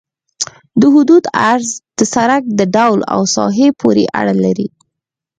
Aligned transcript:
د 0.79 0.81
حدودو 0.93 1.29
عرض 1.49 1.69
د 1.97 1.99
سرک 2.13 2.43
د 2.59 2.61
ډول 2.75 2.99
او 3.13 3.21
ساحې 3.35 3.67
پورې 3.81 4.03
اړه 4.19 4.33
لري 4.43 4.67